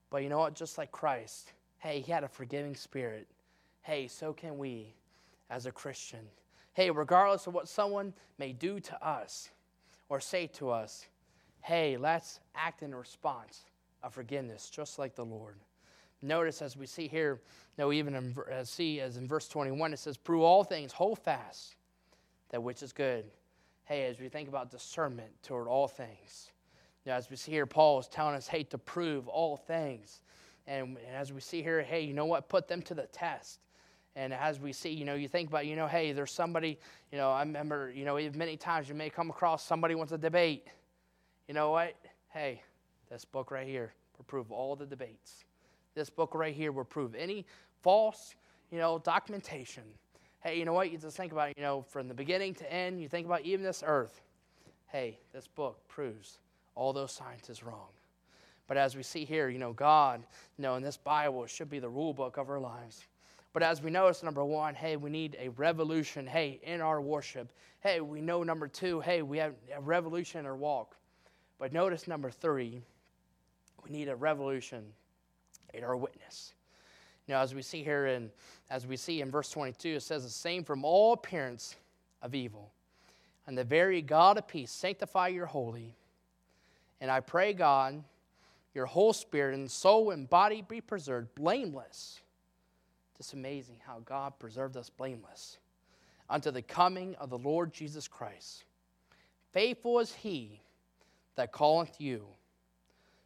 [0.10, 0.54] But you know what?
[0.54, 3.28] Just like Christ, hey, He had a forgiving spirit.
[3.84, 4.94] Hey, so can we
[5.52, 6.22] as a Christian.
[6.74, 9.50] Hey, regardless of what someone may do to us
[10.10, 11.06] or say to us,
[11.62, 13.62] hey, let's act in response
[14.04, 15.56] of forgiveness, just like the Lord.
[16.22, 17.40] Notice as we see here,
[17.78, 21.76] know, even in, see as in verse 21, it says, Prove all things, hold fast
[22.50, 23.26] that which is good.
[23.86, 26.52] Hey, as we think about discernment toward all things,
[27.06, 30.22] now, as we see here, Paul is telling us, hey, to prove all things.
[30.68, 32.48] And, and as we see here, hey, you know what?
[32.48, 33.60] Put them to the test.
[34.16, 36.78] And as we see, you know, you think about, you know, hey, there's somebody,
[37.12, 40.18] you know, I remember, you know, many times you may come across somebody wants a
[40.18, 40.68] debate.
[41.52, 41.98] You know what?
[42.30, 42.62] Hey,
[43.10, 45.44] this book right here will prove all the debates.
[45.96, 47.46] This book right here will prove any
[47.82, 48.36] false,
[48.72, 49.84] you know, documentation.
[50.40, 50.94] Hey, you know what?
[50.94, 53.42] You just think about it, you know, from the beginning to end, you think about
[53.42, 54.22] even this earth.
[54.88, 56.40] Hey, this book proves
[56.74, 57.90] all those scientists wrong.
[58.66, 60.24] But as we see here, you know, God,
[60.58, 63.04] you know, in this Bible should be the rule book of our lives.
[63.52, 67.52] But as we notice, number one, hey, we need a revolution, hey, in our worship.
[67.82, 70.96] Hey, we know number two, hey, we have a revolution in our walk.
[71.62, 72.82] But notice number three,
[73.86, 74.84] we need a revolution
[75.74, 76.54] in our witness.
[77.28, 78.32] Now, as we see here and
[78.70, 81.78] as we see in verse 22, it says the same from all appearance
[82.22, 82.74] of evil.
[83.48, 85.96] And the very God of peace sanctify your holy.
[87.00, 88.04] And I pray, God,
[88.74, 92.20] your whole spirit and soul and body be preserved blameless
[93.22, 95.60] it's amazing how God preserved us blameless
[96.28, 98.64] unto the coming of the Lord Jesus Christ.
[99.52, 100.60] Faithful is he
[101.36, 102.26] that calleth you,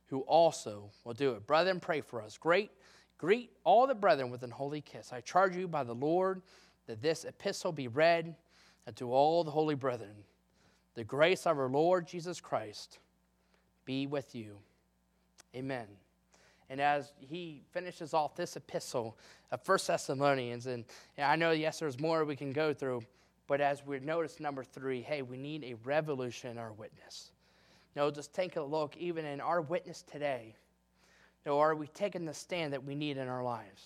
[0.08, 1.48] who also will do it.
[1.48, 2.38] Brethren, pray for us.
[2.38, 2.72] Great,
[3.18, 5.12] greet all the brethren with an holy kiss.
[5.12, 6.42] I charge you by the Lord
[6.88, 8.36] that this epistle be read
[8.88, 10.16] unto all the holy brethren.
[10.94, 13.00] The grace of our Lord Jesus Christ
[13.84, 14.58] be with you.
[15.56, 15.88] Amen.
[16.70, 19.18] And as he finishes off this epistle
[19.52, 20.86] of First Thessalonians, and,
[21.18, 23.04] and I know, yes, there's more we can go through,
[23.48, 27.32] but as we notice number three, hey, we need a revolution in our witness.
[27.96, 30.54] You know, just take a look, even in our witness today.
[31.46, 33.84] You know, are we taking the stand that we need in our lives?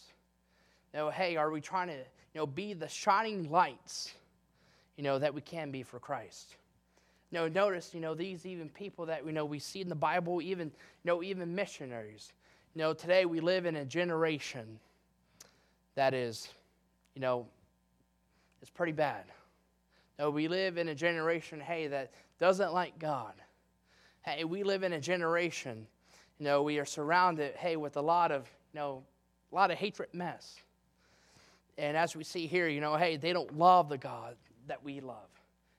[0.94, 4.14] You know, hey, are we trying to, you know, be the shining lights,
[4.98, 6.56] you know, that we can be for Christ?
[7.32, 9.96] You know, notice, you know, these even people that we know we see in the
[9.96, 12.34] Bible, even, you know, even missionaries.
[12.74, 14.80] You know, today we live in a generation
[15.94, 16.50] that is,
[17.14, 17.46] you know,
[18.62, 19.26] it's pretty bad.
[20.18, 23.34] No, we live in a generation, hey, that doesn't like God.
[24.24, 25.88] Hey, we live in a generation,
[26.40, 29.04] you know, we are surrounded, hey, with a lot of, you know,
[29.52, 30.58] a lot of hatred mess.
[31.78, 34.36] And as we see here, you know, hey, they don't love the God
[34.68, 35.30] that we love.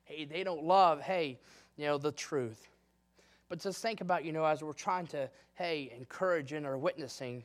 [0.04, 1.38] Hey, they don't love, hey,
[1.76, 2.68] you know, the truth.
[3.50, 7.44] But just think about, you know, as we're trying to, hey, encourage in our witnessing,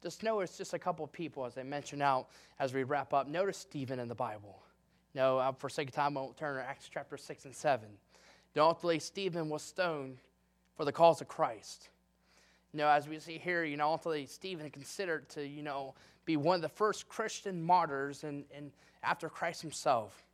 [0.00, 2.28] just notice just a couple people, as I mentioned out
[2.60, 3.26] as we wrap up.
[3.26, 4.60] Notice Stephen in the Bible.
[5.12, 7.54] You know, uh, for sake of time, I won't turn to Acts chapter 6 and
[7.54, 7.88] 7.
[8.56, 10.18] Ultimately, Stephen was stoned
[10.76, 11.88] for the cause of Christ.
[12.72, 16.36] You know, as we see here, you know, ultimately, Stephen considered to, you know, be
[16.36, 18.70] one of the first Christian martyrs and, and
[19.02, 20.24] after Christ himself.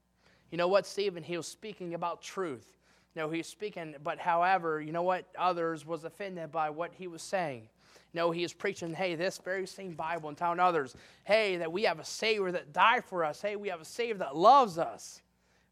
[0.50, 1.22] You know what, Stephen?
[1.22, 2.66] He was speaking about truth.
[3.14, 5.26] You know, he's speaking, but however, you know what?
[5.38, 7.68] Others was offended by what he was saying.
[8.14, 11.85] No, he is preaching, hey, this very same Bible and telling others, hey, that we
[11.85, 13.40] have a Savior that died for us.
[13.40, 15.22] Hey, we have a Savior that loves us.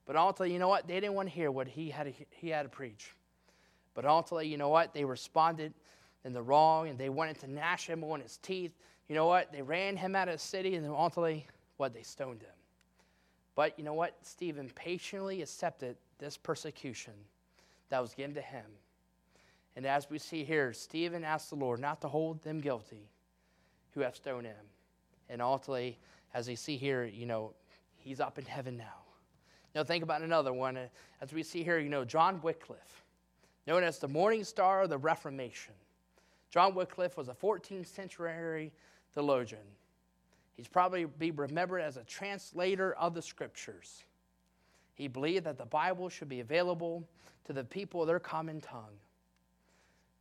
[0.06, 0.86] But ultimately, you know what?
[0.86, 3.12] They didn't want to hear what he had to, he had to preach.
[3.94, 4.94] But ultimately, you know what?
[4.94, 5.74] They responded
[6.24, 8.72] in the wrong and they wanted to gnash him on his teeth.
[9.08, 9.52] You know what?
[9.52, 11.92] They ran him out of the city and then ultimately, what?
[11.94, 12.50] They stoned him.
[13.54, 14.16] But you know what?
[14.22, 17.14] Stephen patiently accepted this persecution
[17.88, 18.64] that was given to him.
[19.76, 23.08] And as we see here, Stephen asked the Lord not to hold them guilty
[23.92, 24.54] who have stoned him.
[25.28, 25.98] And ultimately,
[26.34, 27.54] as we see here, you know,
[27.96, 28.84] he's up in heaven now.
[29.74, 30.76] Now, think about another one.
[30.76, 30.86] Uh,
[31.20, 33.04] as we see here, you know, John Wycliffe,
[33.70, 35.74] known as the morning star of the Reformation.
[36.50, 38.72] John Wycliffe was a 14th century
[39.14, 39.60] theologian.
[40.56, 44.02] He's probably be remembered as a translator of the scriptures.
[44.94, 47.08] He believed that the Bible should be available
[47.44, 48.98] to the people of their common tongue.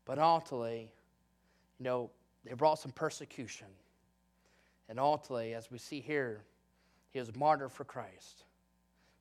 [0.06, 0.92] But ultimately,
[1.80, 2.12] you know,
[2.46, 3.68] they brought some persecution.
[4.90, 6.44] And ultimately, as we see here,
[7.10, 8.44] he was martyred for Christ.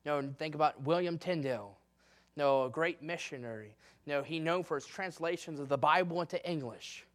[0.05, 1.78] You know, think about William Tyndale,
[2.39, 3.75] know, a great missionary.
[4.07, 7.05] No, he known for his translations of the Bible into English.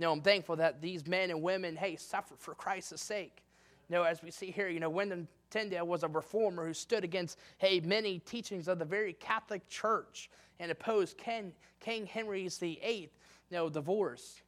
[0.00, 3.42] No, I'm thankful that these men and women, hey, suffered for Christ's sake.
[3.88, 7.38] Know, as we see here, you know, William Tyndale was a reformer who stood against,
[7.58, 13.10] hey, many teachings of the very Catholic Church and opposed Ken, King Henry's VIII,
[13.50, 14.42] you know, divorce,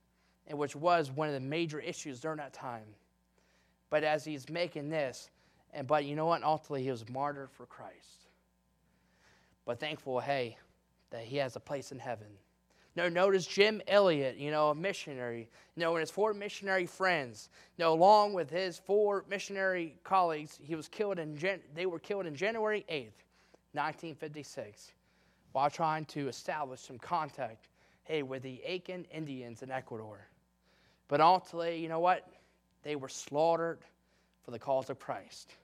[0.47, 2.87] and which was one of the major issues during that time.
[3.90, 5.29] But as he's making this,
[5.75, 6.42] and but you know what?
[6.45, 8.21] Ultimately, he was martyred for Christ.
[9.64, 10.57] But thankful, hey,
[11.11, 12.27] that he has a place in heaven.
[12.94, 17.48] No, notice Jim Elliot, you know, a missionary, you know, and his four missionary friends,
[17.79, 21.38] you know, along with his four missionary colleagues, he was killed in
[21.75, 23.25] they were killed in January 8th,
[23.72, 24.92] 1956,
[25.53, 27.68] while trying to establish some contact,
[28.05, 30.27] hey, with the Auca Indians in Ecuador.
[31.09, 32.29] But ultimately, you know what?
[32.83, 33.81] They were slaughtered
[34.44, 35.55] for the cause of Christ.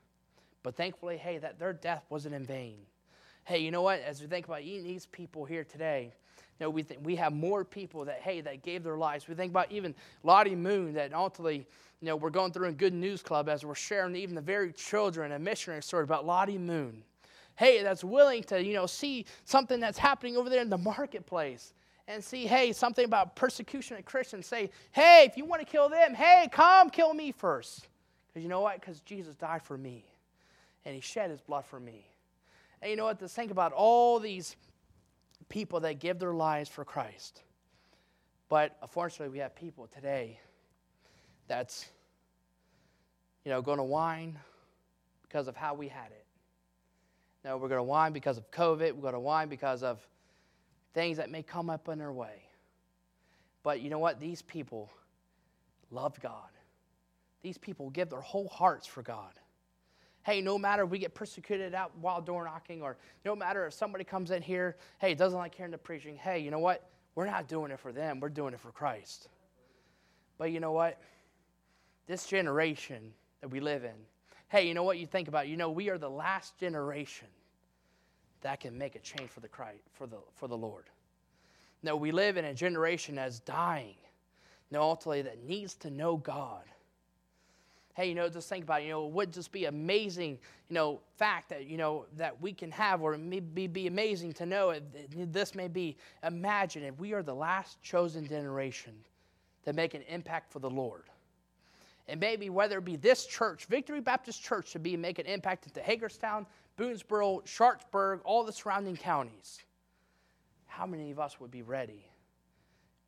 [0.63, 2.79] But thankfully, hey, that their death wasn't in vain.
[3.49, 4.03] Hey, you know what?
[4.03, 7.33] As we think about even these people here today, you know, we, th- we have
[7.33, 9.27] more people that, hey, that gave their lives.
[9.27, 11.67] We think about even Lottie Moon that ultimately,
[12.03, 14.71] you know, we're going through in Good News Club as we're sharing even the very
[14.75, 17.03] children a missionary story about Lottie Moon.
[17.57, 21.73] Hey, that's willing to, you know, see something that's happening over there in the marketplace
[22.07, 24.45] and see, hey, something about persecution of Christians.
[24.47, 27.89] Say, hey, if you want to kill them, hey, come kill me first.
[28.29, 28.79] Because you know what?
[28.79, 30.05] Because Jesus died for me
[30.85, 32.05] and he shed his blood for me.
[32.81, 33.19] And you know what?
[33.21, 34.57] To think about all these
[35.49, 37.43] people that give their lives for Christ.
[38.49, 40.39] But unfortunately, we have people today
[41.49, 41.87] that's,
[43.45, 44.39] you know, going to whine
[45.23, 46.25] because of how we had it.
[47.45, 48.93] No, we're going to whine because of COVID.
[48.93, 50.07] We're going to whine because of
[50.95, 52.43] things that may come up in their way.
[53.63, 54.21] But you know what?
[54.21, 54.91] These people
[55.91, 56.49] love God.
[57.43, 59.33] These people give their whole hearts for God
[60.29, 63.73] hey, no matter if we get persecuted out while door knocking, or no matter if
[63.73, 66.87] somebody comes in here, hey, doesn't like hearing the preaching, hey, you know what?
[67.15, 69.29] We're not doing it for them, we're doing it for Christ.
[70.37, 71.01] But you know what?
[72.07, 73.95] This generation that we live in,
[74.51, 75.49] hey, you know what you think about?
[75.49, 77.29] You know, we are the last generation
[78.43, 80.85] that can make a change for the Christ, for the for the Lord.
[81.83, 83.97] No, we live in a generation that's dying.
[84.71, 86.65] No, ultimately that needs to know God
[87.99, 90.75] hey, you know, just think about it, you know, it would just be amazing, you
[90.75, 94.33] know, fact that, you know, that we can have, or it may be, be amazing
[94.33, 98.93] to know, it, this may be, imagine if we are the last chosen generation
[99.65, 101.07] to make an impact for the Lord.
[102.07, 105.67] And maybe whether it be this church, Victory Baptist Church, to be make an impact
[105.67, 106.47] into Hagerstown,
[106.79, 109.59] Boonsboro, Sharpsburg, all the surrounding counties.
[110.67, 112.07] How many of us would be ready,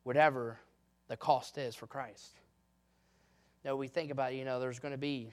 [0.03, 0.59] whatever
[1.07, 2.40] the cost is for Christ?
[3.69, 5.31] Know, we think about, you know, there's going to be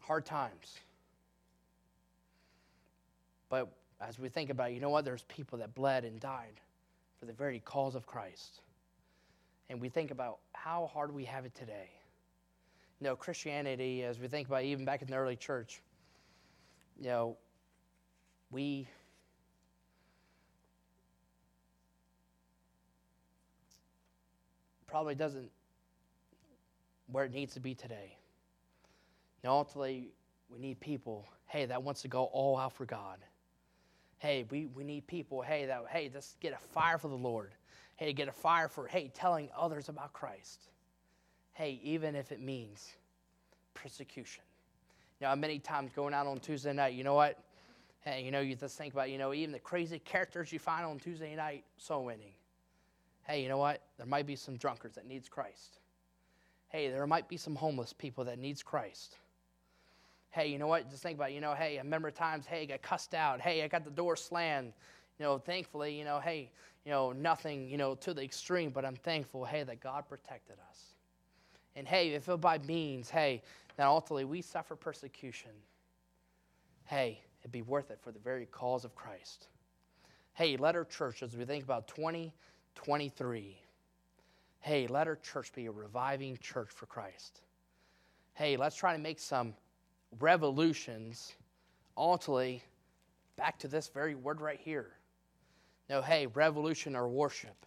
[0.00, 0.78] hard times.
[3.48, 3.68] But
[4.00, 6.60] as we think about, you know what, there's people that bled and died
[7.18, 8.60] for the very cause of Christ.
[9.68, 11.90] And we think about how hard we have it today.
[13.00, 15.82] You know, Christianity, as we think about even back in the early church,
[17.00, 17.36] you know,
[18.50, 18.86] we
[24.92, 25.50] probably doesn't
[27.06, 28.14] where it needs to be today.
[29.42, 30.10] Now, ultimately,
[30.50, 33.16] we need people, hey, that wants to go all out for God.
[34.18, 37.52] Hey, we, we need people, hey, that, hey, just get a fire for the Lord.
[37.96, 40.68] Hey, get a fire for, hey, telling others about Christ.
[41.54, 42.92] Hey, even if it means
[43.72, 44.44] persecution.
[45.20, 47.38] You know, many times going out on Tuesday night, you know what?
[48.02, 50.84] Hey, you know, you just think about, you know, even the crazy characters you find
[50.84, 52.34] on Tuesday night soul winning
[53.24, 53.82] hey, you know what?
[53.98, 55.78] There might be some drunkards that needs Christ.
[56.68, 59.18] Hey, there might be some homeless people that needs Christ.
[60.30, 60.88] Hey, you know what?
[60.90, 61.34] Just think about, it.
[61.34, 63.40] you know, hey, I remember times, hey, I got cussed out.
[63.40, 64.72] Hey, I got the door slammed.
[65.18, 66.50] You know, thankfully, you know, hey,
[66.84, 70.56] you know, nothing, you know, to the extreme, but I'm thankful, hey, that God protected
[70.70, 70.94] us.
[71.76, 73.42] And hey, if it by means, hey,
[73.76, 75.50] that ultimately we suffer persecution,
[76.86, 79.48] hey, it'd be worth it for the very cause of Christ.
[80.34, 82.32] Hey, let our church, as we think about 20,
[82.74, 83.58] 23.
[84.60, 87.40] Hey, let our church be a reviving church for Christ.
[88.34, 89.54] Hey, let's try to make some
[90.20, 91.34] revolutions,
[91.96, 92.62] ultimately,
[93.36, 94.90] back to this very word right here.
[95.90, 97.66] No, hey, revolution or worship.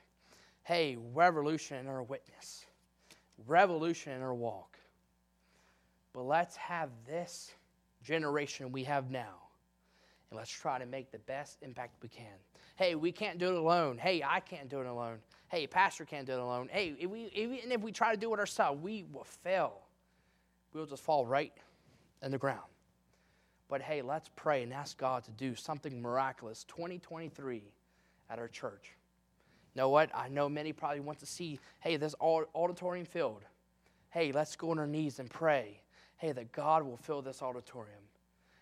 [0.64, 2.66] Hey, revolution in our witness.
[3.46, 4.78] Revolution in our walk.
[6.14, 7.52] But let's have this
[8.04, 9.45] generation we have now,
[10.36, 12.34] let's try to make the best impact we can.
[12.76, 13.98] Hey, we can't do it alone.
[13.98, 15.18] Hey, I can't do it alone.
[15.50, 16.70] Hey, pastor can't do it alone.
[16.72, 19.82] Hey, if we, even if we try to do it ourselves, we will fail.
[20.74, 21.54] We'll just fall right
[22.22, 22.60] in the ground.
[23.68, 27.64] But hey, let's pray and ask God to do something miraculous 2023
[28.30, 28.92] at our church.
[29.76, 30.10] know what?
[30.14, 33.44] I know many probably want to see, hey, this auditorium filled.
[34.12, 35.82] Hey, let's go on our knees and pray.
[36.18, 38.05] Hey, that God will fill this auditorium.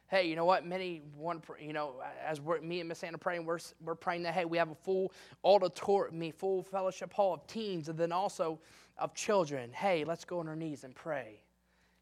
[0.09, 0.65] Hey, you know what?
[0.65, 4.33] Many want, you know, as we're, me and Miss Anna praying, we're, we're praying that,
[4.33, 5.11] hey, we have a full
[5.43, 8.59] auditorium, full fellowship hall of teens and then also
[8.97, 9.71] of children.
[9.71, 11.39] Hey, let's go on our knees and pray.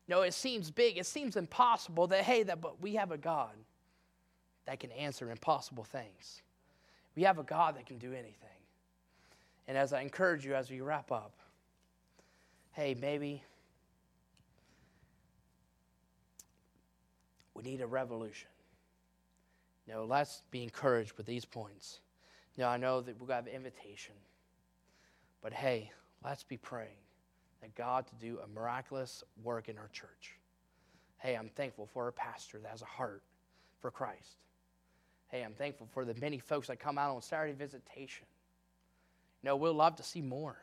[0.07, 3.51] Know, it seems big, it seems impossible that, hey, that, but we have a God
[4.65, 6.41] that can answer impossible things.
[7.15, 8.49] We have a God that can do anything.
[9.67, 11.33] And as I encourage you as we wrap up,
[12.73, 13.41] hey, maybe
[17.61, 18.49] we need a revolution.
[19.87, 21.99] Know, let's be encouraged with these points.
[22.55, 24.15] You know, I know that we're going to have invitation.
[25.41, 25.91] But hey,
[26.23, 26.99] let's be praying
[27.61, 30.37] that God to do a miraculous work in our church.
[31.17, 33.21] Hey, I'm thankful for a pastor that has a heart
[33.79, 34.37] for Christ.
[35.27, 38.25] Hey, I'm thankful for the many folks that come out on Saturday visitation.
[39.43, 40.57] You know, we'll love to see more.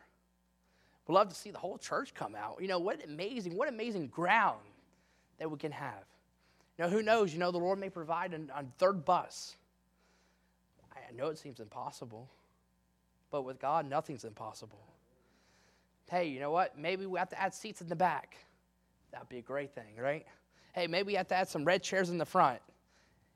[1.07, 2.59] We'd love to see the whole church come out.
[2.61, 4.61] You know, what amazing, what amazing ground
[5.39, 6.05] that we can have.
[6.79, 7.33] Know, who knows?
[7.33, 9.57] You know, the Lord may provide a third bus.
[10.93, 12.29] I know it seems impossible,
[13.31, 14.79] but with God, nothing's impossible.
[16.11, 16.79] Hey, you know what?
[16.79, 18.37] Maybe we have to add seats in the back.
[19.13, 20.27] That'd be a great thing, right?
[20.73, 22.61] Hey, maybe we have to add some red chairs in the front.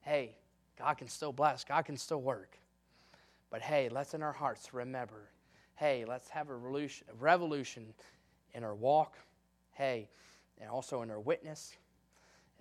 [0.02, 0.36] Hey,
[0.78, 2.56] God can still bless, God can still work.
[3.50, 5.28] But hey, let's in our hearts remember
[5.82, 7.92] hey, let's have a revolution, a revolution
[8.54, 9.16] in our walk,
[9.72, 10.08] hey,
[10.60, 11.72] and also in our witness,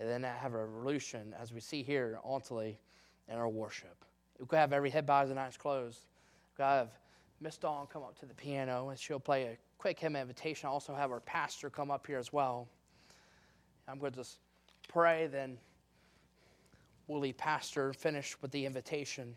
[0.01, 2.79] and then have a revolution, as we see here, ultimately,
[3.27, 4.03] in our worship.
[4.39, 6.07] We could have every head bowed and eyes closed.
[6.51, 6.89] We could have
[7.39, 10.67] Miss Dawn come up to the piano, and she'll play a quick hymn invitation.
[10.67, 12.67] I'll also have our pastor come up here as well.
[13.87, 14.39] I'm going to just
[14.87, 15.57] pray, then
[17.07, 19.35] we'll leave pastor finish with the invitation.